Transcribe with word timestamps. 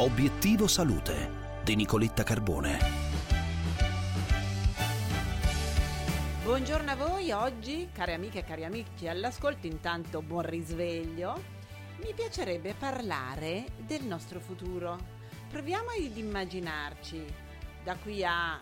Obiettivo 0.00 0.66
Salute 0.66 1.60
di 1.62 1.76
Nicoletta 1.76 2.22
Carbone. 2.22 2.78
Buongiorno 6.42 6.90
a 6.90 6.96
voi, 6.96 7.30
oggi 7.32 7.90
cari 7.92 8.14
amiche 8.14 8.38
e 8.38 8.44
cari 8.44 8.64
amici 8.64 9.08
all'ascolto, 9.08 9.66
intanto 9.66 10.22
buon 10.22 10.48
risveglio. 10.48 11.42
Mi 12.02 12.14
piacerebbe 12.14 12.72
parlare 12.72 13.72
del 13.76 14.04
nostro 14.04 14.40
futuro. 14.40 14.98
Proviamo 15.50 15.90
ad 15.90 16.16
immaginarci 16.16 17.22
da 17.84 17.94
qui 17.96 18.24
a 18.24 18.58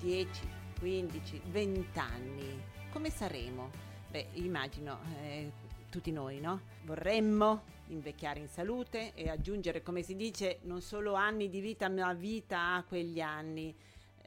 10, 0.00 0.48
15, 0.80 1.42
20 1.46 1.98
anni 2.00 2.60
come 2.90 3.08
saremo. 3.10 3.70
Beh, 4.10 4.30
immagino 4.32 4.98
eh, 5.22 5.52
tutti 5.90 6.10
noi, 6.12 6.40
no? 6.40 6.62
Vorremmo 6.84 7.64
invecchiare 7.88 8.40
in 8.40 8.48
salute 8.48 9.12
e 9.14 9.28
aggiungere, 9.28 9.82
come 9.82 10.02
si 10.02 10.16
dice, 10.16 10.60
non 10.62 10.80
solo 10.80 11.14
anni 11.14 11.50
di 11.50 11.60
vita, 11.60 11.88
ma 11.88 12.14
vita 12.14 12.74
a 12.74 12.84
quegli 12.84 13.20
anni 13.20 13.74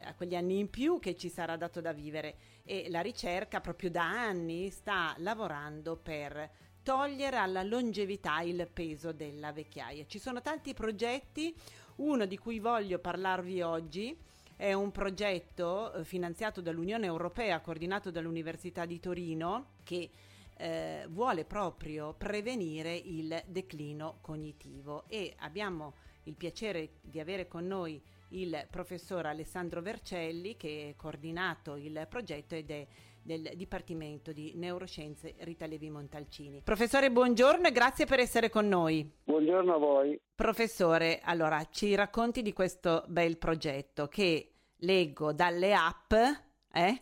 a 0.05 0.13
quegli 0.16 0.36
anni 0.36 0.59
in 0.59 0.70
più 0.70 0.99
che 0.99 1.16
ci 1.16 1.30
sarà 1.30 1.55
dato 1.55 1.80
da 1.80 1.94
vivere 1.94 2.36
e 2.66 2.89
la 2.89 2.99
ricerca 2.99 3.62
proprio 3.62 3.89
da 3.89 4.03
anni 4.03 4.70
sta 4.70 5.16
lavorando 5.20 5.95
per 5.95 6.49
togliere 6.84 7.38
alla 7.38 7.64
longevità 7.64 8.41
il 8.41 8.67
peso 8.72 9.14
della 9.14 9.53
vecchiaia. 9.53 10.05
Ci 10.05 10.20
sono 10.20 10.41
tanti 10.41 10.73
progetti, 10.73 11.55
uno 11.98 12.25
di 12.25 12.38
cui 12.38 12.59
voglio 12.59 13.00
parlarvi 13.00 13.61
oggi 13.61 14.17
è 14.55 14.73
un 14.73 14.91
progetto 14.91 15.94
eh, 15.94 16.03
finanziato 16.03 16.61
dall'Unione 16.61 17.05
Europea, 17.05 17.61
coordinato 17.61 18.11
dall'Università 18.11 18.86
di 18.86 19.00
Torino, 19.00 19.67
che 19.84 20.09
eh, 20.58 21.06
vuole 21.09 21.46
proprio 21.46 22.14
prevenire 22.14 22.96
il 22.96 23.42
declino 23.48 24.18
cognitivo 24.22 25.06
e 25.08 25.34
abbiamo 25.40 25.96
il 26.23 26.36
piacere 26.36 27.00
di 27.02 27.20
avere 27.20 27.48
con 27.48 27.68
noi 27.68 28.02
il 28.30 28.68
professor 28.70 29.26
Alessandro 29.26 29.81
Vercelli 29.81 30.58
che 30.58 30.94
ha 30.94 31.02
coordinato 31.02 31.76
il 31.76 32.06
progetto 32.09 32.56
ed 32.56 32.72
è 32.72 32.88
del 33.24 33.52
Dipartimento 33.56 34.34
di 34.34 34.52
Neuroscienze 34.56 35.36
Rita 35.40 35.66
Levi 35.66 35.90
Montalcini. 35.90 36.62
Professore, 36.62 37.09
buongiorno 37.09 37.68
e 37.68 37.72
grazie 37.72 38.06
per 38.06 38.20
essere 38.20 38.50
con 38.50 38.68
noi. 38.68 39.09
Buongiorno 39.24 39.74
a 39.74 39.78
voi. 39.78 40.20
Professore, 40.36 41.22
allora 41.24 41.64
ci 41.72 41.96
racconti 41.96 42.42
di 42.42 42.52
questo 42.52 43.06
bel 43.08 43.38
progetto 43.38 44.08
che 44.08 44.50
leggo 44.78 45.31
dalle 45.31 45.74
app, 45.74 46.12
eh? 46.12 47.02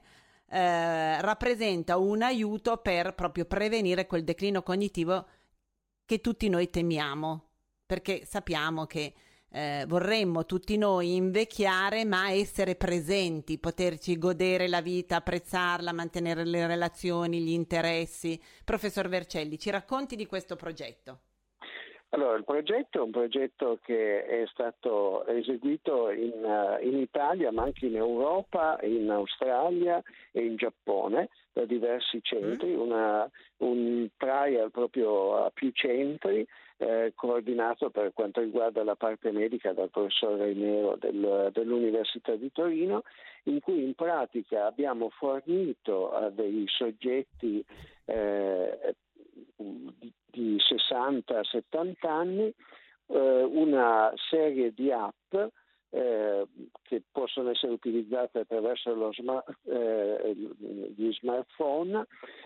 Eh, 0.51 1.21
rappresenta 1.21 1.97
un 1.97 2.21
aiuto 2.21 2.77
per 2.77 3.15
proprio 3.15 3.45
prevenire 3.45 4.05
quel 4.05 4.25
declino 4.25 4.61
cognitivo 4.61 5.25
che 6.05 6.19
tutti 6.19 6.49
noi 6.49 6.69
temiamo, 6.69 7.49
perché 7.85 8.25
sappiamo 8.25 8.85
che 8.85 9.13
eh, 9.49 9.85
vorremmo 9.87 10.45
tutti 10.45 10.77
noi 10.77 11.15
invecchiare, 11.15 12.03
ma 12.03 12.31
essere 12.31 12.75
presenti, 12.75 13.59
poterci 13.59 14.17
godere 14.17 14.67
la 14.67 14.81
vita, 14.81 15.17
apprezzarla, 15.17 15.93
mantenere 15.93 16.45
le 16.45 16.67
relazioni, 16.67 17.39
gli 17.39 17.51
interessi. 17.51 18.41
Professor 18.65 19.07
Vercelli, 19.07 19.57
ci 19.57 19.69
racconti 19.69 20.17
di 20.17 20.25
questo 20.25 20.57
progetto? 20.57 21.19
Allora, 22.13 22.35
il 22.35 22.43
progetto 22.43 22.99
è 22.99 23.01
un 23.01 23.11
progetto 23.11 23.79
che 23.81 24.25
è 24.25 24.45
stato 24.47 25.25
eseguito 25.27 26.09
in, 26.09 26.43
uh, 26.43 26.85
in, 26.85 26.97
Italia, 26.97 27.53
ma 27.53 27.63
anche 27.63 27.85
in 27.85 27.95
Europa, 27.95 28.77
in 28.81 29.09
Australia 29.09 30.01
e 30.33 30.43
in 30.43 30.57
Giappone 30.57 31.29
da 31.53 31.63
diversi 31.63 32.19
centri, 32.21 32.75
mm. 32.75 32.79
una, 32.79 33.29
un 33.59 34.09
trial 34.17 34.71
proprio 34.71 35.37
a 35.37 35.51
più 35.51 35.71
centri, 35.71 36.45
eh, 36.77 37.13
coordinato 37.15 37.89
per 37.91 38.11
quanto 38.13 38.41
riguarda 38.41 38.83
la 38.83 38.95
parte 38.95 39.31
medica 39.31 39.71
dal 39.71 39.89
professor 39.89 40.37
Reinero 40.37 40.97
del, 40.99 41.49
dell'Università 41.53 42.35
di 42.35 42.51
Torino, 42.51 43.03
in 43.43 43.61
cui 43.61 43.83
in 43.83 43.93
pratica 43.93 44.65
abbiamo 44.65 45.09
fornito 45.11 46.11
a 46.11 46.29
dei 46.29 46.65
soggetti 46.67 47.63
eh, 48.05 48.95
di, 49.55 50.13
di 50.25 50.57
60-70 50.57 51.93
anni 52.01 52.53
eh, 53.07 53.43
una 53.43 54.13
serie 54.29 54.73
di 54.73 54.91
app 54.91 55.35
eh, 55.93 56.47
che 56.83 57.03
possono 57.11 57.49
essere 57.49 57.73
utilizzate 57.73 58.39
attraverso 58.39 59.11
smart, 59.11 59.57
eh, 59.65 60.33
gli 60.95 61.11
smartphone 61.13 62.05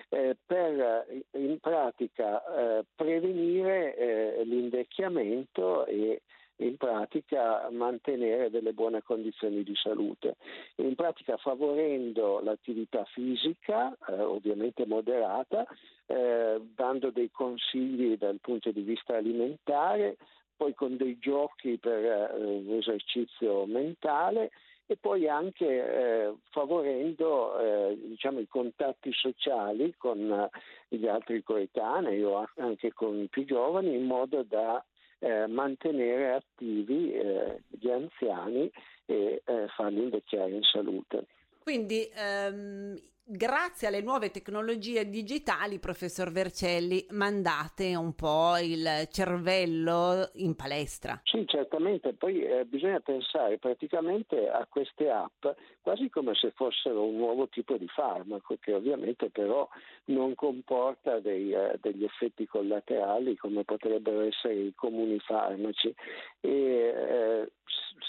eh, 0.09 0.35
per 0.43 1.05
in 1.31 1.59
pratica 1.59 2.43
eh, 2.79 2.85
prevenire 2.95 3.95
eh, 3.95 4.43
l'invecchiamento 4.45 5.85
e 5.85 6.23
in 6.57 6.77
pratica 6.77 7.67
mantenere 7.71 8.49
delle 8.49 8.73
buone 8.73 9.01
condizioni 9.01 9.63
di 9.63 9.75
salute. 9.75 10.37
In 10.77 10.95
pratica 10.95 11.37
favorendo 11.37 12.39
l'attività 12.41 13.03
fisica, 13.05 13.95
eh, 14.07 14.21
ovviamente 14.21 14.85
moderata, 14.85 15.65
eh, 16.05 16.61
dando 16.73 17.11
dei 17.11 17.31
consigli 17.31 18.17
dal 18.17 18.39
punto 18.39 18.71
di 18.71 18.81
vista 18.81 19.15
alimentare, 19.17 20.17
poi 20.55 20.73
con 20.73 20.95
dei 20.95 21.17
giochi 21.19 21.77
per 21.77 22.03
eh, 22.05 22.61
l'esercizio 22.61 23.65
mentale 23.65 24.51
e 24.87 24.95
poi 24.97 25.27
anche 25.27 25.65
eh, 25.65 26.33
favorendo 26.51 27.59
eh, 27.59 27.97
diciamo, 28.01 28.39
i 28.39 28.47
contatti 28.47 29.11
sociali 29.11 29.95
con 29.97 30.47
gli 30.87 31.07
altri 31.07 31.41
coetanei 31.43 32.23
o 32.23 32.47
anche 32.57 32.93
con 32.93 33.17
i 33.19 33.27
più 33.27 33.45
giovani 33.45 33.95
in 33.95 34.05
modo 34.05 34.43
da 34.43 34.83
eh, 35.25 35.47
mantenere 35.47 36.33
attivi 36.33 37.11
eh, 37.11 37.63
gli 37.67 37.89
anziani 37.89 38.71
e 39.05 39.41
eh, 39.43 39.67
farli 39.75 40.03
invecchiare 40.03 40.51
in 40.51 40.61
salute. 40.61 41.25
Quindi 41.63 42.07
ehm, 42.13 42.95
grazie 43.25 43.87
alle 43.87 44.01
nuove 44.01 44.29
tecnologie 44.29 45.09
digitali, 45.09 45.79
professor 45.79 46.31
Vercelli, 46.31 47.05
mandate 47.09 47.95
un 47.95 48.13
po' 48.13 48.57
il 48.57 49.07
cervello 49.09 50.29
in 50.35 50.55
palestra. 50.55 51.19
Sì, 51.23 51.43
certamente. 51.47 52.13
Poi 52.13 52.43
eh, 52.43 52.65
bisogna 52.65 52.99
pensare 52.99 53.57
praticamente 53.57 54.47
a 54.47 54.65
queste 54.69 55.09
app 55.09 55.45
quasi 55.81 56.09
come 56.09 56.35
se 56.35 56.51
fossero 56.51 57.03
un 57.03 57.17
nuovo 57.17 57.47
tipo 57.47 57.77
di 57.77 57.87
farmaco, 57.87 58.57
che 58.59 58.73
ovviamente 58.73 59.29
però 59.29 59.67
non 60.05 60.35
comporta 60.35 61.19
dei, 61.19 61.51
eh, 61.51 61.77
degli 61.81 62.03
effetti 62.03 62.45
collaterali 62.45 63.35
come 63.35 63.63
potrebbero 63.63 64.21
essere 64.21 64.53
i 64.53 64.73
comuni 64.75 65.19
farmaci. 65.19 65.93
E, 66.41 66.49
eh, 66.49 67.51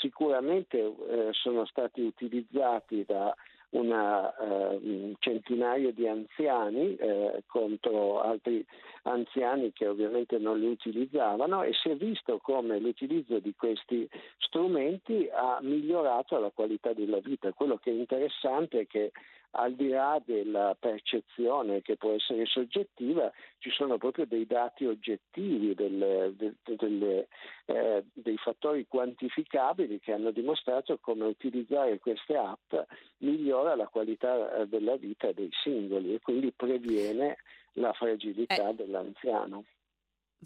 sicuramente 0.01 0.79
eh, 0.79 1.29
sono 1.33 1.65
stati 1.67 2.03
utilizzati 2.03 3.05
da 3.07 3.35
una, 3.71 4.33
uh, 4.39 4.81
un 4.83 5.15
centinaio 5.19 5.93
di 5.93 6.07
anziani 6.07 6.97
eh, 6.97 7.43
contro 7.47 8.21
altri 8.21 8.65
anziani 9.03 9.73
che 9.73 9.87
ovviamente 9.87 10.39
non 10.39 10.59
li 10.59 10.67
utilizzavano 10.67 11.63
e 11.63 11.73
si 11.73 11.91
è 11.91 11.97
visto 11.97 12.39
come 12.39 12.79
l'utilizzo 12.79 13.39
di 13.39 13.55
questi 13.57 14.09
strumenti 14.39 15.29
ha 15.33 15.59
migliorato 15.63 16.39
la 16.39 16.51
qualità 16.51 16.93
della 16.93 17.19
vita. 17.19 17.53
Quello 17.53 17.77
che 17.77 17.91
è 17.91 17.95
interessante 17.95 18.81
è 18.81 18.87
che 18.87 19.13
al 19.53 19.75
di 19.75 19.89
là 19.89 20.21
della 20.25 20.77
percezione 20.79 21.83
che 21.83 21.97
può 21.97 22.13
essere 22.13 22.45
soggettiva, 22.47 23.33
ci 23.59 23.71
sono 23.71 23.99
proprio 23.99 24.27
dei 24.27 24.47
dati 24.47 24.85
oggettivi, 24.85 25.75
delle, 25.75 26.35
delle, 26.37 27.29
eh, 27.67 28.05
dei 28.13 28.37
fattori 28.37 28.87
quantificabili 28.87 29.99
che 30.01 30.13
hanno 30.13 30.31
dimostrato 30.31 30.99
come 30.99 31.25
utilizzare 31.25 31.99
queste 31.99 32.37
app 32.37 32.75
migliora 33.19 33.75
la 33.75 33.87
qualità 33.87 34.55
eh, 34.55 34.67
della 34.67 34.97
vita 34.97 35.33
dei 35.33 35.51
singoli 35.63 36.15
e 36.15 36.21
quindi 36.21 36.53
previene 36.53 37.39
la 37.75 37.93
fragilità 37.93 38.69
eh. 38.69 38.75
dell'anziano. 38.75 39.65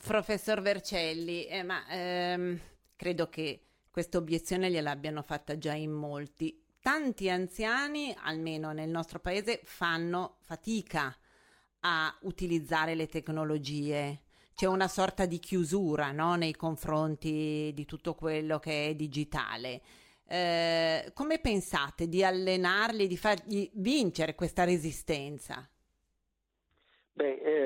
Professor 0.07 0.61
Vercelli, 0.61 1.47
eh, 1.47 1.63
ma 1.63 1.85
ehm, 1.91 2.59
credo 2.97 3.29
che 3.29 3.61
questa 3.91 4.19
obiezione 4.19 4.71
gliel'abbiano 4.71 5.23
fatta 5.23 5.59
già 5.59 5.75
in 5.75 5.91
molti 5.91 6.57
tanti 6.81 7.29
anziani, 7.31 8.15
almeno 8.23 8.73
nel 8.73 8.89
nostro 8.89 9.21
paese, 9.21 9.61
fanno 9.65 10.37
fatica 10.41 11.17
a 11.81 12.15
utilizzare 12.23 12.95
le 12.95 13.07
tecnologie. 13.07 14.23
C'è 14.55 14.67
una 14.67 14.89
sorta 14.89 15.27
di 15.27 15.39
chiusura 15.39 16.13
no? 16.13 16.35
nei 16.35 16.55
confronti 16.55 17.73
di 17.75 17.85
tutto 17.87 18.15
quello 18.15 18.59
che 18.59 18.89
è 18.89 18.95
digitale. 18.95 19.81
Eh, 20.27 21.11
come 21.15 21.39
pensate 21.41 22.09
di 22.09 22.23
allenarli, 22.23 23.07
di 23.07 23.17
fargli 23.17 23.71
vincere 23.75 24.35
questa 24.35 24.65
resistenza? 24.65 25.69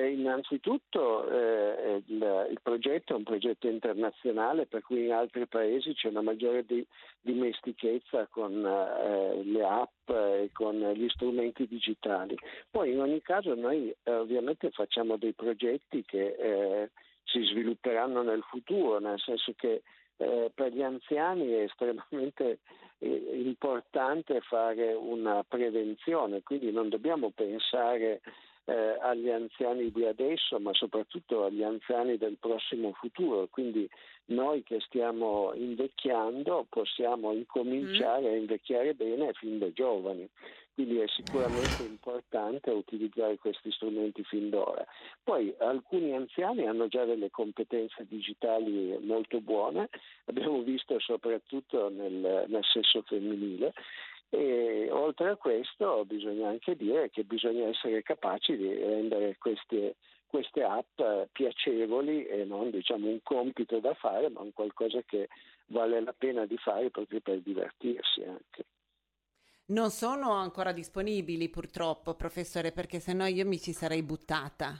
Eh, 0.05 0.11
innanzitutto 0.11 1.29
eh, 1.31 2.03
il, 2.07 2.47
il, 2.51 2.59
progetto 2.63 3.15
è 3.15 3.17
un 3.17 3.23
progetto 3.23 3.69
internazionale 3.69 4.67
per 4.67 4.83
cui 4.83 5.05
in 5.05 5.13
altri 5.13 5.47
paesi 5.47 5.95
c'è 5.95 6.09
una 6.09 6.21
maggiore 6.21 6.65
di, 6.65 6.87
dimestichezza 7.21 8.27
con 8.27 8.53
eh, 8.65 9.43
le 9.45 9.65
app 9.65 10.11
e 10.11 10.51
con 10.53 10.77
gli 10.95 11.09
strumenti 11.09 11.67
digitali. 11.67 12.37
Poi 12.71 12.93
in 12.93 13.01
ogni 13.01 13.23
caso 13.23 13.55
noi 13.55 13.95
eh, 14.03 14.13
ovviamente 14.13 14.71
facciamo 14.71 15.17
dei 15.17 15.33
progetti 15.33 16.05
che 16.05 16.37
eh, 16.39 16.91
si 17.25 17.43
svilupperanno 17.43 18.23
nel 18.23 18.43
futuro, 18.43 18.99
nel 18.99 19.19
senso 19.21 19.53
che 19.57 19.83
eh, 20.17 20.51
per 20.55 20.73
gli 20.73 20.83
anziani 20.83 21.51
è 21.51 21.63
estremamente 21.63 22.59
eh, 22.99 23.41
importante 23.43 24.41
fare 24.43 24.93
una 24.93 25.43
prevenzione, 25.47 26.43
quindi 26.43 26.71
non 26.71 26.91
dobbiamo 26.91 27.31
pensare 27.31 28.21
eh, 28.67 28.97
agli 29.01 29.31
anziani 29.31 29.91
di 29.91 30.05
adesso, 30.05 30.59
ma 30.59 30.73
soprattutto 30.73 31.45
agli 31.45 31.63
anziani 31.63 32.17
del 32.17 32.37
prossimo 32.39 32.93
futuro. 32.93 33.47
Quindi 33.51 33.89
noi 34.27 34.63
che 34.63 34.81
stiamo 34.81 35.53
invecchiando 35.55 36.67
possiamo 36.69 37.33
incominciare 37.33 38.31
mm. 38.31 38.33
a 38.33 38.37
invecchiare 38.37 38.95
bene 38.95 39.33
fin 39.35 39.59
da 39.59 39.71
giovani. 39.73 40.29
Quindi 40.75 40.99
è 40.99 41.07
sicuramente 41.07 41.85
importante 41.85 42.71
utilizzare 42.71 43.39
questi 43.39 43.71
strumenti 43.71 44.25
fin 44.25 44.51
d'ora. 44.51 44.85
Poi 45.23 45.55
alcuni 45.59 46.17
anziani 46.17 46.67
hanno 46.67 46.89
già 46.89 47.05
delle 47.05 47.31
competenze 47.31 48.05
digitali 48.09 48.99
molto 49.03 49.41
buone, 49.41 49.89
abbiamo 50.25 50.63
visto 50.63 50.99
soprattutto 50.99 51.91
nel, 51.91 52.47
nel 52.49 52.65
sesso 52.65 53.03
femminile, 53.03 53.73
e 54.35 54.91
oltre 54.91 55.31
a 55.31 55.37
questo 55.37 56.05
bisogna 56.05 56.49
anche 56.49 56.77
dire 56.77 57.11
che 57.11 57.25
bisogna 57.25 57.69
essere 57.69 58.03
capaci 58.03 58.57
di 58.57 58.73
rendere 58.75 59.37
queste, 59.39 59.97
queste 60.27 60.63
app 60.63 61.01
piacevoli 61.33 62.27
e 62.27 62.45
non 62.45 62.71
diciamo 62.71 63.09
un 63.09 63.21
compito 63.23 63.79
da 63.81 63.95
fare, 63.95 64.29
ma 64.31 64.41
un 64.41 64.53
qualcosa 64.53 65.03
che 65.03 65.29
vale 65.67 66.01
la 66.01 66.15
pena 66.17 66.47
di 66.47 66.57
fare 66.57 66.91
proprio 66.91 67.21
per 67.21 67.41
divertirsi 67.41 68.23
anche. 68.23 68.65
Non 69.67 69.91
sono 69.91 70.33
ancora 70.33 70.73
disponibili 70.73 71.49
purtroppo, 71.49 72.15
professore, 72.15 72.73
perché 72.73 73.01
sennò 73.01 73.27
io 73.27 73.47
mi 73.47 73.59
ci 73.59 73.73
sarei 73.73 74.03
buttata. 74.03 74.79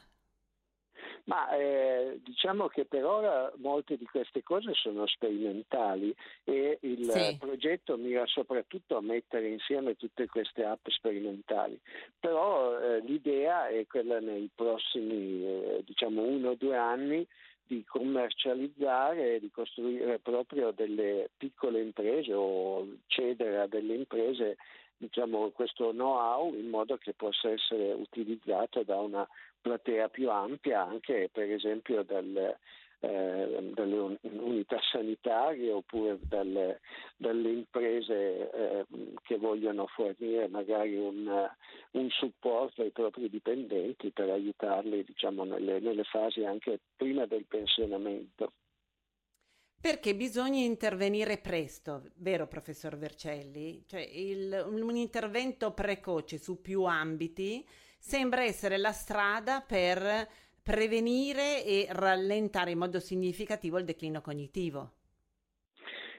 Ma 1.25 1.51
eh, 1.57 2.21
diciamo 2.23 2.69
che 2.69 2.85
per 2.85 3.05
ora 3.05 3.51
molte 3.57 3.97
di 3.97 4.05
queste 4.05 4.43
cose 4.43 4.73
sono 4.75 5.07
sperimentali 5.07 6.15
e 6.45 6.79
il 6.83 7.11
sì. 7.11 7.37
progetto 7.39 7.97
mira 7.97 8.27
soprattutto 8.27 8.97
a 8.97 9.01
mettere 9.01 9.49
insieme 9.49 9.97
tutte 9.97 10.27
queste 10.27 10.65
app 10.65 10.87
sperimentali. 10.89 11.81
Però 12.21 12.79
eh, 12.79 13.01
l'idea 13.01 13.69
è 13.69 13.87
quella 13.87 14.21
nei 14.21 14.51
prossimi 14.55 15.45
eh, 15.45 15.83
diciamo 15.87 16.23
uno 16.23 16.51
o 16.51 16.55
due 16.57 16.77
anni 16.77 17.27
di 17.67 17.83
commercializzare, 17.85 19.41
di 19.41 19.51
costruire 19.51 20.19
proprio 20.19 20.73
delle 20.73 21.31
piccole 21.37 21.81
imprese 21.81 22.35
o 22.35 22.87
cedere 23.07 23.61
a 23.61 23.67
delle 23.67 23.95
imprese 23.95 24.57
diciamo, 25.05 25.51
questo 25.51 25.91
know-how 25.91 26.55
in 26.55 26.69
modo 26.69 26.97
che 26.97 27.13
possa 27.15 27.51
essere 27.51 27.93
utilizzato 27.93 28.83
da 28.83 28.99
una 28.99 29.27
platea 29.61 30.09
più 30.09 30.31
ampia 30.31 30.85
anche 30.85 31.31
per 31.33 31.51
esempio 31.51 32.03
dal, 32.03 32.57
eh, 33.01 33.71
dalle 33.75 34.19
unità 34.23 34.79
sanitarie 34.91 35.71
oppure 35.73 36.19
dalle, 36.23 36.81
dalle 37.17 37.51
imprese 37.51 38.51
eh, 38.51 38.85
che 39.23 39.37
vogliono 39.37 39.87
fornire 39.87 40.49
magari 40.49 40.97
un, 40.97 41.49
un, 41.93 42.11
supporto 42.11 42.83
ai 42.83 42.91
propri 42.91 43.29
dipendenti 43.29 44.11
per 44.11 44.31
aiutarli 44.31 45.05
diciamo, 45.05 45.45
nelle, 45.45 45.81
nelle 45.81 46.05
fasi 46.05 46.45
anche 46.45 46.81
prima 46.97 47.27
del 47.27 47.45
pensionamento. 47.47 48.53
Perché 49.85 50.15
bisogna 50.15 50.61
intervenire 50.61 51.37
presto, 51.37 52.05
vero 52.15 52.47
professor 52.47 52.97
Vercelli? 52.97 53.85
Cioè 53.87 54.01
il, 54.01 54.65
un 54.67 54.97
intervento 54.97 55.75
precoce 55.75 56.39
su 56.39 56.63
più 56.63 56.85
ambiti 56.85 57.63
sembra 57.99 58.43
essere 58.43 58.79
la 58.79 58.93
strada 58.93 59.61
per 59.61 60.27
prevenire 60.63 61.63
e 61.67 61.87
rallentare 61.91 62.71
in 62.71 62.79
modo 62.79 62.99
significativo 62.99 63.77
il 63.77 63.85
declino 63.85 64.23
cognitivo. 64.23 64.93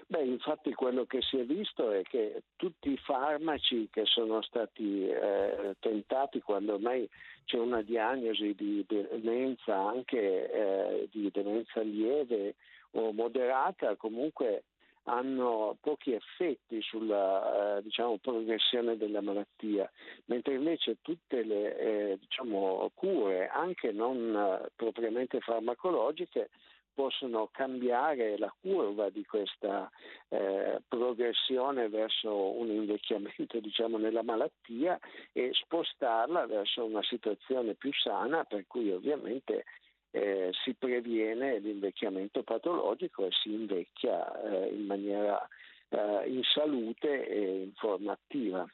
Beh, 0.08 0.24
infatti 0.24 0.72
quello 0.74 1.06
che 1.06 1.22
si 1.24 1.40
è 1.40 1.44
visto 1.46 1.90
è 1.90 2.04
che 2.04 2.44
tutti 2.56 2.92
i 2.92 2.98
farmaci 2.98 3.90
che 3.92 4.06
sono 4.06 4.44
stati 4.44 5.08
eh, 5.08 5.76
tentati 5.80 6.42
quando 6.42 6.76
ormai 6.76 7.10
c'è 7.46 7.58
una 7.58 7.82
diagnosi 7.82 8.54
di 8.54 8.86
demenza, 8.88 9.76
anche 9.76 10.52
eh, 10.52 11.10
di 11.12 11.32
demenza 11.34 11.82
lieve 11.82 12.54
o 12.92 13.12
moderata, 13.14 13.96
comunque 13.96 14.66
hanno 15.06 15.78
pochi 15.82 16.14
effetti 16.14 16.82
sulla 16.82 17.78
eh, 17.78 17.82
diciamo, 17.82 18.18
progressione 18.18 18.98
della 18.98 19.22
malattia, 19.22 19.90
mentre 20.26 20.54
invece 20.54 20.98
tutte 21.02 21.44
le 21.44 21.78
eh, 21.78 22.18
diciamo, 22.20 22.92
cure, 22.94 23.48
anche 23.48 23.92
non 23.92 24.36
eh, 24.36 24.70
propriamente 24.76 25.40
farmacologiche, 25.40 26.50
possono 26.96 27.50
cambiare 27.52 28.38
la 28.38 28.52
curva 28.60 29.10
di 29.10 29.24
questa 29.26 29.92
eh, 30.30 30.82
progressione 30.88 31.90
verso 31.90 32.58
un 32.58 32.70
invecchiamento 32.70 33.60
diciamo, 33.62 33.98
nella 33.98 34.24
malattia 34.24 34.98
e 35.32 35.52
spostarla 35.54 36.48
verso 36.48 36.86
una 36.86 37.04
situazione 37.04 37.76
più 37.76 37.92
sana 37.94 38.46
per 38.46 38.66
cui 38.66 38.92
ovviamente 38.92 39.66
eh, 40.12 40.50
si 40.64 40.74
previene 40.74 41.60
l'invecchiamento 41.60 42.42
patologico 42.44 43.26
e 43.26 43.32
si 43.32 43.54
invecchia 43.54 44.42
eh, 44.44 44.74
in 44.74 44.86
maniera 44.86 45.46
eh, 45.90 46.24
in 46.30 46.42
salute 46.44 47.28
e 47.28 47.64
in 47.64 47.74
forma 47.74 48.14
attiva. 48.14 48.66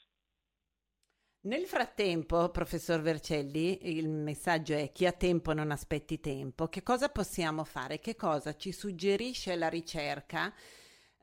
Nel 1.43 1.65
frattempo, 1.65 2.49
professor 2.49 3.01
Vercelli, 3.01 3.97
il 3.97 4.07
messaggio 4.07 4.75
è 4.75 4.91
chi 4.91 5.07
ha 5.07 5.11
tempo 5.11 5.53
non 5.53 5.71
aspetti 5.71 6.19
tempo. 6.19 6.67
Che 6.67 6.83
cosa 6.83 7.09
possiamo 7.09 7.63
fare? 7.63 7.99
Che 7.99 8.15
cosa 8.15 8.55
ci 8.55 8.71
suggerisce 8.71 9.55
la 9.55 9.67
ricerca 9.67 10.53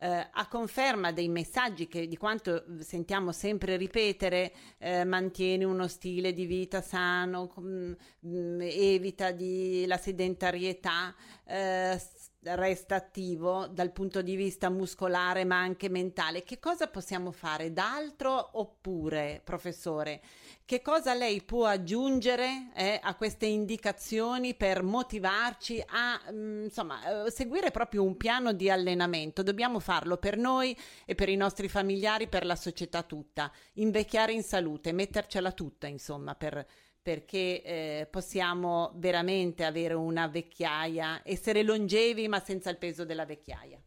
eh, 0.00 0.28
a 0.30 0.48
conferma 0.48 1.12
dei 1.12 1.28
messaggi 1.28 1.88
che 1.88 2.06
di 2.06 2.16
quanto 2.16 2.64
sentiamo 2.80 3.32
sempre 3.32 3.76
ripetere, 3.76 4.52
eh, 4.78 5.04
mantieni 5.04 5.64
uno 5.64 5.88
stile 5.88 6.32
di 6.32 6.46
vita 6.46 6.80
sano, 6.80 7.52
mh, 7.56 7.92
mm, 8.26 8.60
evita 8.62 9.32
di, 9.32 9.84
la 9.86 9.96
sedentarietà, 9.96 11.14
eh, 11.44 12.00
resta 12.42 12.94
attivo 12.94 13.66
dal 13.66 13.92
punto 13.92 14.22
di 14.22 14.36
vista 14.36 14.70
muscolare 14.70 15.44
ma 15.44 15.58
anche 15.58 15.88
mentale. 15.88 16.42
Che 16.42 16.58
cosa 16.58 16.86
possiamo 16.86 17.32
fare 17.32 17.72
d'altro 17.72 18.50
oppure, 18.58 19.40
professore? 19.42 20.20
Che 20.64 20.82
cosa 20.82 21.14
lei 21.14 21.42
può 21.42 21.66
aggiungere 21.66 22.70
eh, 22.74 23.00
a 23.02 23.14
queste 23.14 23.46
indicazioni 23.46 24.54
per 24.54 24.82
motivarci 24.82 25.82
a 25.86 26.20
mh, 26.30 26.36
mm, 26.36 26.62
insomma, 26.64 27.26
eh, 27.26 27.30
seguire 27.30 27.70
proprio 27.70 28.04
un 28.04 28.16
piano 28.16 28.52
di 28.52 28.70
allenamento? 28.70 29.42
Dobbiamo 29.42 29.80
farlo 29.80 30.16
per 30.18 30.36
noi 30.36 30.76
e 31.04 31.14
per 31.14 31.28
i 31.28 31.36
nostri 31.36 31.68
familiari, 31.68 32.28
per 32.28 32.44
la 32.44 32.56
società 32.56 33.02
tutta. 33.02 33.50
Invecchiare 33.74 34.32
in 34.32 34.42
salute, 34.42 34.92
mettercela 34.92 35.52
tutta, 35.52 35.86
insomma, 35.86 36.34
per, 36.34 36.66
perché 37.08 37.62
eh, 37.62 38.08
possiamo 38.10 38.92
veramente 38.96 39.64
avere 39.64 39.94
una 39.94 40.28
vecchiaia, 40.28 41.22
essere 41.24 41.62
longevi 41.62 42.28
ma 42.28 42.38
senza 42.38 42.68
il 42.68 42.76
peso 42.76 43.06
della 43.06 43.24
vecchiaia. 43.24 43.80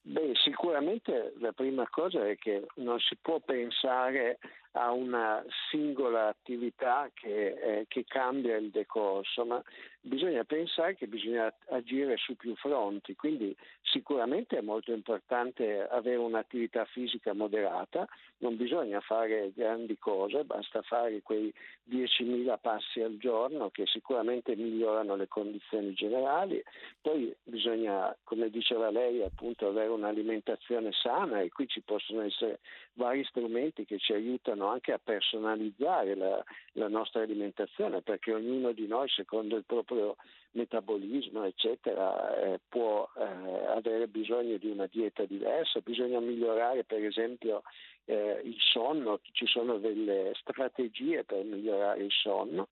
Beh, 0.00 0.32
sicuramente 0.36 1.34
la 1.38 1.52
prima 1.52 1.86
cosa 1.90 2.26
è 2.26 2.36
che 2.38 2.64
non 2.76 2.98
si 2.98 3.18
può 3.20 3.40
pensare 3.40 4.38
a 4.76 4.92
una 4.92 5.42
singola 5.70 6.28
attività 6.28 7.10
che, 7.14 7.46
eh, 7.48 7.84
che, 7.88 8.04
cambia 8.06 8.56
il 8.56 8.70
decorso, 8.70 9.44
ma 9.44 9.62
bisogna 10.00 10.44
pensare 10.44 10.94
che 10.94 11.06
bisogna 11.06 11.52
agire 11.70 12.16
su 12.16 12.36
più 12.36 12.54
fronti, 12.56 13.16
quindi 13.16 13.56
sicuramente 13.82 14.58
è 14.58 14.60
molto 14.60 14.92
importante 14.92 15.86
avere 15.88 16.18
un'attività 16.18 16.84
fisica 16.84 17.32
moderata, 17.32 18.06
non 18.38 18.56
bisogna 18.56 19.00
fare 19.00 19.50
grandi 19.54 19.98
cose, 19.98 20.44
basta 20.44 20.82
fare 20.82 21.22
quei 21.22 21.52
10.000 21.90 22.58
passi 22.60 23.00
al 23.00 23.16
giorno 23.16 23.70
che 23.70 23.86
sicuramente 23.86 24.54
migliorano 24.54 25.16
le 25.16 25.26
condizioni 25.26 25.94
generali, 25.94 26.62
poi 27.00 27.34
bisogna, 27.42 28.14
come 28.24 28.50
diceva 28.50 28.90
lei, 28.90 29.22
appunto 29.22 29.68
avere 29.68 29.88
un'alimentazione 29.88 30.92
sana 30.92 31.40
e 31.40 31.48
qui 31.48 31.66
ci 31.66 31.80
possono 31.80 32.22
essere 32.22 32.60
vari 32.94 33.24
strumenti 33.24 33.84
che 33.84 33.98
ci 33.98 34.12
aiutano 34.12 34.65
anche 34.68 34.92
a 34.92 35.00
personalizzare 35.02 36.14
la, 36.14 36.42
la 36.72 36.88
nostra 36.88 37.22
alimentazione 37.22 38.02
perché 38.02 38.32
ognuno 38.32 38.72
di 38.72 38.86
noi 38.86 39.08
secondo 39.08 39.56
il 39.56 39.64
proprio 39.64 40.16
metabolismo 40.52 41.44
eccetera 41.44 42.36
eh, 42.40 42.60
può 42.68 43.08
eh, 43.16 43.66
avere 43.66 44.08
bisogno 44.08 44.56
di 44.56 44.70
una 44.70 44.88
dieta 44.90 45.24
diversa, 45.24 45.80
bisogna 45.80 46.20
migliorare 46.20 46.84
per 46.84 47.04
esempio 47.04 47.62
eh, 48.06 48.40
il 48.44 48.56
sonno, 48.58 49.20
ci 49.32 49.46
sono 49.46 49.78
delle 49.78 50.32
strategie 50.34 51.24
per 51.24 51.44
migliorare 51.44 52.02
il 52.02 52.10
sonno 52.10 52.68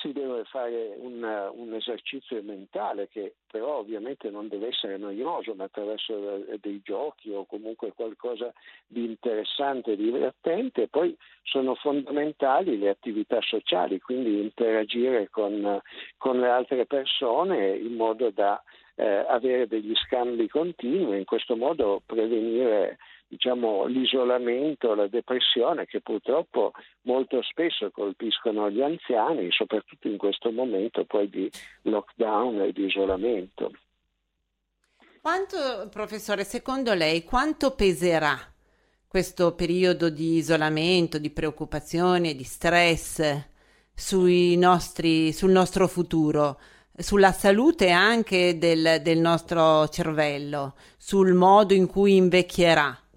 si 0.00 0.12
deve 0.12 0.44
fare 0.44 0.94
un, 0.98 1.22
un, 1.22 1.74
esercizio 1.74 2.40
mentale 2.42 3.08
che 3.08 3.34
però 3.50 3.78
ovviamente 3.78 4.30
non 4.30 4.48
deve 4.48 4.68
essere 4.68 4.96
noioso, 4.96 5.54
ma 5.54 5.64
attraverso 5.64 6.44
dei 6.60 6.80
giochi 6.84 7.30
o 7.32 7.44
comunque 7.46 7.92
qualcosa 7.92 8.52
di 8.86 9.04
interessante 9.04 9.92
e 9.92 9.96
divertente. 9.96 10.88
Poi 10.88 11.16
sono 11.42 11.74
fondamentali 11.74 12.78
le 12.78 12.90
attività 12.90 13.40
sociali, 13.40 14.00
quindi 14.00 14.40
interagire 14.40 15.28
con, 15.30 15.80
con 16.16 16.40
le 16.40 16.48
altre 16.48 16.86
persone 16.86 17.76
in 17.76 17.94
modo 17.94 18.30
da 18.30 18.62
eh, 18.94 19.24
avere 19.28 19.66
degli 19.68 19.94
scambi 19.94 20.48
continui 20.48 21.18
in 21.18 21.24
questo 21.24 21.56
modo 21.56 22.02
prevenire 22.04 22.98
diciamo, 23.28 23.84
l'isolamento, 23.84 24.94
la 24.94 25.06
depressione 25.06 25.84
che 25.84 26.00
purtroppo 26.00 26.72
molto 27.02 27.42
spesso 27.42 27.90
colpiscono 27.90 28.70
gli 28.70 28.80
anziani, 28.80 29.48
soprattutto 29.50 30.08
in 30.08 30.16
questo 30.16 30.50
momento 30.50 31.04
poi 31.04 31.28
di 31.28 31.48
lockdown 31.82 32.62
e 32.62 32.72
di 32.72 32.86
isolamento. 32.86 33.70
Quanto, 35.20 35.88
professore, 35.90 36.44
secondo 36.44 36.94
lei, 36.94 37.22
quanto 37.22 37.74
peserà 37.74 38.36
questo 39.06 39.54
periodo 39.54 40.08
di 40.08 40.36
isolamento, 40.36 41.18
di 41.18 41.30
preoccupazione, 41.30 42.34
di 42.34 42.44
stress 42.44 43.46
nostri, 44.56 45.32
sul 45.32 45.50
nostro 45.50 45.86
futuro? 45.86 46.58
sulla 47.00 47.30
salute 47.30 47.90
anche 47.90 48.58
del, 48.58 49.00
del, 49.02 49.18
nostro 49.18 49.86
cervello, 49.86 50.74
sul 50.96 51.32
modo 51.32 51.72
in 51.72 51.86
cui 51.86 52.16
invecchierà? 52.16 53.07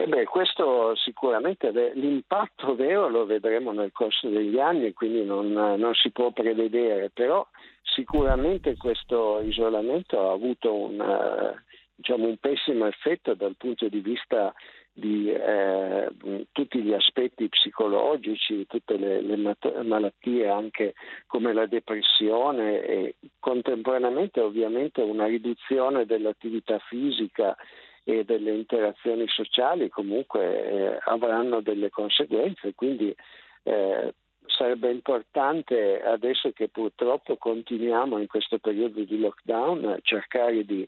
Eh 0.00 0.06
beh, 0.06 0.24
questo 0.24 0.94
sicuramente 0.96 1.70
l'impatto 1.92 2.74
vero 2.74 3.10
lo 3.10 3.26
vedremo 3.26 3.70
nel 3.70 3.92
corso 3.92 4.30
degli 4.30 4.58
anni, 4.58 4.94
quindi 4.94 5.26
non, 5.26 5.52
non, 5.52 5.92
si 5.92 6.10
può 6.10 6.30
prevedere, 6.30 7.10
però 7.10 7.46
sicuramente 7.82 8.78
questo 8.78 9.42
isolamento 9.42 10.18
ha 10.18 10.32
avuto 10.32 10.72
un, 10.74 11.54
diciamo, 11.94 12.28
un 12.28 12.38
pessimo 12.38 12.86
effetto 12.86 13.34
dal 13.34 13.56
punto 13.58 13.90
di 13.90 14.00
vista 14.00 14.54
di 14.90 15.30
eh, 15.30 16.08
tutti 16.50 16.80
gli 16.80 16.94
aspetti 16.94 17.50
psicologici, 17.50 18.66
tutte 18.66 18.96
le, 18.96 19.20
le 19.20 19.54
malattie 19.82 20.48
anche 20.48 20.94
come 21.26 21.52
la 21.52 21.66
depressione 21.66 22.82
e 22.86 23.14
contemporaneamente 23.38 24.40
ovviamente 24.40 25.02
una 25.02 25.26
riduzione 25.26 26.06
dell'attività 26.06 26.78
fisica 26.88 27.54
e 28.04 28.24
delle 28.24 28.52
interazioni 28.52 29.26
sociali 29.28 29.88
comunque 29.88 30.64
eh, 30.64 30.98
avranno 31.04 31.60
delle 31.60 31.90
conseguenze, 31.90 32.74
quindi 32.74 33.14
eh, 33.62 34.14
sarebbe 34.46 34.90
importante 34.90 36.02
adesso 36.02 36.50
che 36.52 36.68
purtroppo 36.68 37.36
continuiamo 37.36 38.18
in 38.18 38.26
questo 38.26 38.58
periodo 38.58 39.02
di 39.02 39.18
lockdown 39.18 39.98
cercare 40.02 40.64
di 40.64 40.86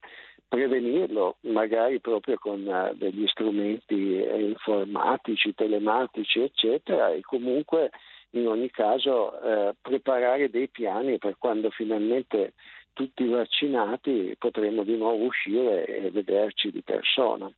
prevenirlo 0.48 1.36
magari 1.42 2.00
proprio 2.00 2.36
con 2.36 2.66
uh, 2.66 2.94
degli 2.94 3.26
strumenti 3.26 4.20
eh, 4.20 4.42
informatici, 4.42 5.54
telematici 5.54 6.40
eccetera 6.40 7.10
e 7.10 7.22
comunque 7.22 7.90
in 8.34 8.46
ogni 8.46 8.70
caso 8.70 9.40
eh, 9.40 9.74
preparare 9.80 10.50
dei 10.50 10.68
piani 10.68 11.18
per 11.18 11.36
quando 11.38 11.70
finalmente 11.70 12.52
tutti 12.92 13.26
vaccinati 13.26 14.34
potremo 14.38 14.84
di 14.84 14.96
nuovo 14.96 15.24
uscire 15.24 15.84
e 15.86 16.10
vederci 16.10 16.70
di 16.70 16.82
persona. 16.82 17.50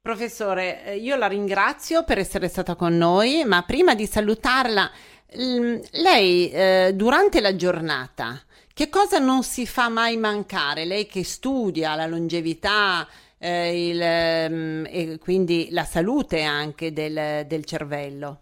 Professore, 0.00 0.84
eh, 0.84 0.96
io 0.96 1.16
la 1.16 1.28
ringrazio 1.28 2.04
per 2.04 2.18
essere 2.18 2.48
stata 2.48 2.74
con 2.74 2.96
noi, 2.96 3.44
ma 3.44 3.62
prima 3.62 3.94
di 3.94 4.06
salutarla, 4.06 4.90
lei 5.34 6.50
eh, 6.50 6.92
durante 6.94 7.40
la 7.40 7.56
giornata 7.56 8.42
che 8.74 8.88
cosa 8.88 9.18
non 9.18 9.42
si 9.42 9.66
fa 9.66 9.90
mai 9.90 10.16
mancare? 10.16 10.86
Lei 10.86 11.06
che 11.06 11.24
studia 11.24 11.94
la 11.94 12.06
longevità 12.06 13.06
eh, 13.36 13.88
il, 13.88 14.50
um, 14.50 14.86
e 14.88 15.18
quindi 15.20 15.68
la 15.70 15.84
salute 15.84 16.40
anche 16.40 16.90
del, 16.90 17.44
del 17.46 17.64
cervello. 17.66 18.40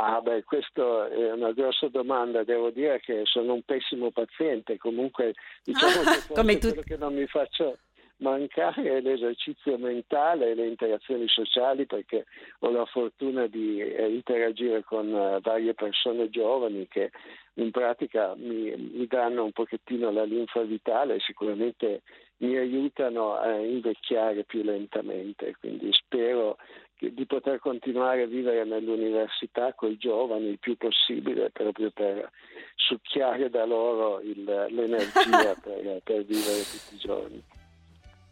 Ah 0.00 0.20
beh, 0.20 0.44
questa 0.44 1.08
è 1.08 1.32
una 1.32 1.50
grossa 1.50 1.88
domanda, 1.88 2.44
devo 2.44 2.70
dire 2.70 3.00
che 3.00 3.22
sono 3.24 3.54
un 3.54 3.62
pessimo 3.62 4.12
paziente, 4.12 4.78
comunque 4.78 5.34
diciamo 5.64 6.02
che 6.28 6.32
come 6.34 6.58
tu... 6.58 6.72
che 6.84 6.96
non 6.96 7.14
mi 7.14 7.26
faccio 7.26 7.78
mancare 8.18 9.00
l'esercizio 9.00 9.78
mentale 9.78 10.50
e 10.50 10.54
le 10.54 10.66
interazioni 10.66 11.28
sociali 11.28 11.86
perché 11.86 12.26
ho 12.60 12.70
la 12.70 12.84
fortuna 12.86 13.46
di 13.46 13.80
eh, 13.80 14.08
interagire 14.08 14.82
con 14.82 15.12
uh, 15.12 15.40
varie 15.40 15.74
persone 15.74 16.28
giovani 16.30 16.88
che 16.88 17.10
in 17.54 17.70
pratica 17.70 18.34
mi, 18.36 18.74
mi, 18.76 19.06
danno 19.06 19.44
un 19.44 19.52
pochettino 19.52 20.10
la 20.10 20.24
linfa 20.24 20.62
vitale 20.62 21.16
e 21.16 21.20
sicuramente 21.20 22.02
mi 22.38 22.56
aiutano 22.56 23.34
a 23.34 23.56
invecchiare 23.56 24.44
più 24.44 24.62
lentamente, 24.62 25.56
quindi 25.58 25.92
spero 25.92 26.56
di 26.98 27.26
poter 27.26 27.60
continuare 27.60 28.22
a 28.22 28.26
vivere 28.26 28.64
nell'università 28.64 29.72
con 29.74 29.90
i 29.90 29.96
giovani 29.96 30.48
il 30.48 30.58
più 30.58 30.76
possibile 30.76 31.50
proprio 31.50 31.90
per 31.90 32.30
succhiare 32.74 33.50
da 33.50 33.64
loro 33.64 34.20
il, 34.20 34.42
l'energia 34.44 35.54
per, 35.62 36.00
per 36.02 36.24
vivere 36.24 36.62
tutti 36.62 36.94
i 36.94 36.98
giorni. 36.98 37.42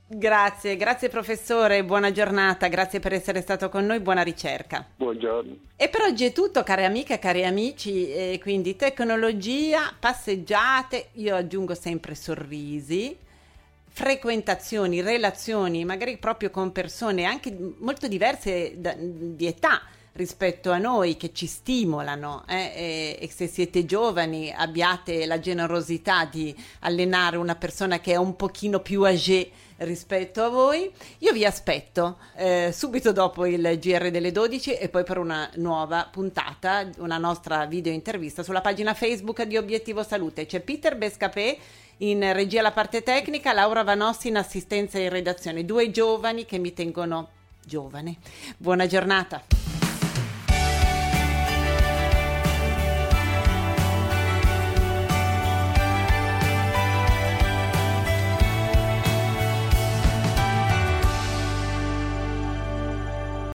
Grazie, 0.08 0.76
grazie 0.76 1.08
professore, 1.08 1.82
buona 1.82 2.12
giornata, 2.12 2.68
grazie 2.68 3.00
per 3.00 3.12
essere 3.12 3.40
stato 3.40 3.68
con 3.68 3.84
noi, 3.84 3.98
buona 3.98 4.22
ricerca. 4.22 4.86
Buongiorno. 4.96 5.56
E 5.74 5.88
per 5.88 6.02
oggi 6.02 6.26
è 6.26 6.32
tutto, 6.32 6.62
care 6.62 6.84
amiche 6.84 7.14
e 7.14 7.18
cari 7.18 7.44
amici, 7.44 8.12
eh, 8.12 8.38
quindi 8.40 8.76
tecnologia, 8.76 9.92
passeggiate, 9.98 11.08
io 11.14 11.34
aggiungo 11.34 11.74
sempre 11.74 12.14
sorrisi, 12.14 13.16
frequentazioni, 13.88 15.00
relazioni, 15.00 15.84
magari 15.84 16.18
proprio 16.18 16.50
con 16.50 16.70
persone 16.70 17.24
anche 17.24 17.52
molto 17.78 18.06
diverse 18.06 18.74
da, 18.76 18.94
di 18.96 19.46
età 19.46 19.82
rispetto 20.16 20.70
a 20.70 20.78
noi 20.78 21.16
che 21.16 21.32
ci 21.32 21.46
stimolano 21.46 22.44
eh, 22.48 22.72
e, 22.74 23.18
e, 23.20 23.30
se 23.30 23.46
siete 23.46 23.84
giovani 23.84 24.52
abbiate 24.52 25.26
la 25.26 25.38
generosità 25.38 26.24
di 26.24 26.54
allenare 26.80 27.36
una 27.36 27.54
persona 27.54 28.00
che 28.00 28.12
è 28.12 28.16
un 28.16 28.34
pochino 28.34 28.80
più 28.80 29.02
âgée 29.02 29.50
rispetto 29.78 30.42
a 30.42 30.48
voi. 30.48 30.90
Io 31.18 31.32
vi 31.32 31.44
aspetto 31.44 32.16
eh, 32.34 32.70
subito 32.72 33.12
dopo 33.12 33.44
il 33.44 33.78
GR 33.78 34.10
delle 34.10 34.32
12 34.32 34.74
e 34.74 34.88
poi 34.88 35.04
per 35.04 35.18
una 35.18 35.50
nuova 35.56 36.08
puntata, 36.10 36.88
una 36.98 37.18
nostra 37.18 37.66
video 37.66 37.92
intervista 37.92 38.42
sulla 38.42 38.62
pagina 38.62 38.94
Facebook 38.94 39.42
di 39.42 39.56
Obiettivo 39.56 40.02
Salute. 40.02 40.46
C'è 40.46 40.60
Peter 40.60 40.96
Bescapè 40.96 41.58
in 41.98 42.32
regia 42.32 42.62
la 42.62 42.72
parte 42.72 43.02
tecnica, 43.02 43.52
Laura 43.52 43.82
Vanossi 43.82 44.28
in 44.28 44.36
assistenza 44.36 44.98
in 44.98 45.10
redazione, 45.10 45.64
due 45.64 45.90
giovani 45.90 46.46
che 46.46 46.58
mi 46.58 46.72
tengono 46.72 47.28
giovane. 47.64 48.16
Buona 48.56 48.86
giornata. 48.86 49.55